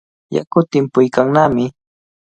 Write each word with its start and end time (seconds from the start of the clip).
Yaku 0.35 0.59
timpuykannami. 0.71 1.65